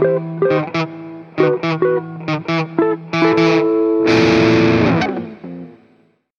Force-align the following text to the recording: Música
Música 0.00 0.77